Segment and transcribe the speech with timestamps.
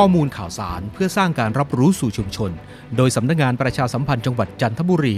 [0.00, 2.50] ข้อมูลข่าวสารเพื่อสร้างการรับรู้สู่ชุมชน
[2.96, 5.16] โดยสำนักงานประชาสัมพันธ์จังหวัดจันทบุรี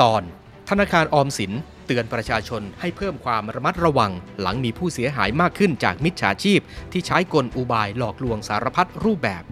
[0.00, 0.22] ตอน
[0.68, 1.52] ธนาคารออมสิน
[1.86, 6.60] เตือนประชาชนให้เพิ่มความระมัดระวัง หลังมีผู้เสียหายมากขึ้นจากมิจฉาชีพ
[6.92, 9.42] ที่ใช้กลอุบายหลอกลวงสารพัดรูปแบบ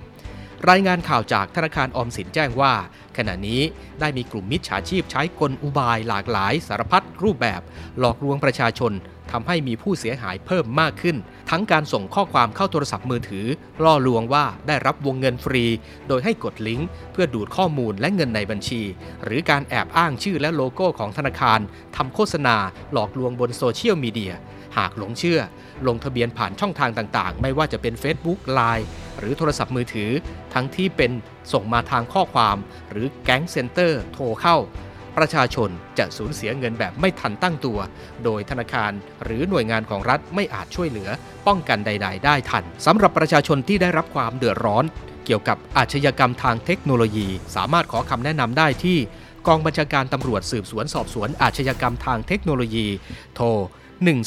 [0.71, 2.75] รายงานข่าวจากธนาคารออมสินแจ้งว่า
[3.17, 3.61] ขณะนี้
[4.01, 7.61] ได้มีกลุ่มมิจฉาชีพใช้กลอุบายหลากหลายสารพัดรูปแบบ
[7.99, 8.93] หลอกลวงประชาชน
[9.31, 11.17] ทำให้มีผู้เสียหายเพิ่มมากขึ้น
[11.51, 13.47] ทั้งการส่งข้อความเข้าโทรศัพท์มือถือ
[13.85, 15.65] ล่อลวงว่าได้รับวงเงินฟรี
[16.09, 18.83] โดยให้กดลิงก์ เพื่อดูดข้อมูลและเงินในบัญชี
[19.25, 21.61] หรือการแอบอ้างชื่อและโลโก้ของธนาคาร
[21.97, 22.57] ทำโฆษณา
[22.93, 24.35] หลอกลวงบนโซเชียลมีเดีย
[24.77, 25.41] หากหลงเชื่อ
[25.87, 28.87] ลงทะเบียนผ่านช่องทางต่างๆ ไม่ว่าจะเป็น Facebook Line
[29.19, 30.11] หรือโทรศัพท์มือถือ
[30.55, 31.11] ทั้งที่เป็น
[31.53, 32.57] ส่งมาทางข้อความ
[32.91, 34.57] หรือแก๊งเซ็นเตอร์โทรเข้า
[35.17, 37.79] ประชาชนจะสูญเสียเงินแบบไม่ทันตั้งตัว
[38.25, 38.93] โดยธนาคาร
[39.25, 41.09] หรือหน่วยงานของรัฐไม่อาจช่วยเหลือ
[41.47, 44.85] ป้องกันใด ๆ ได้ทันสำหรับประชาชนที่ได้รับความเดือดร้อน
[45.27, 48.99] เกี่ยวกับอาชญากรรมทางเทคโนโลยี สามารถขอคำแนะนำได้ที่
[49.47, 52.87] กองบัญชาการตำรวจสืบสวนสอบสวนอาชญากรรมทางเทคโนโลยี
[53.35, 53.47] โทร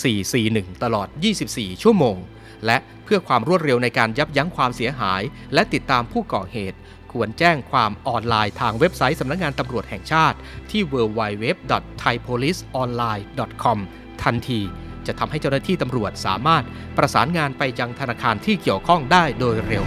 [0.02, 1.08] 1441 ตลอด
[1.46, 2.18] 24 ชั่วโมง
[2.66, 5.22] และเพื่อความรวดเร็วในการยับยั้งความเสียหาย
[5.54, 6.78] และติดตามผู้ก่อเหตุ
[7.12, 10.38] ควรแจ้งความออนไลน์ทางเว็บไซต์สำนักงานตำรวจแห่งชาติ
[10.72, 13.78] ที่ www.thaipoliceonline.com
[14.24, 14.62] ทันที
[15.08, 16.64] จะทำให้เจ้าหน้าที่ตำรวจสามารถ
[16.98, 19.86] ประสานงานไปยังธนาคารที่เกี่ยวข้องได้โดยเร็ว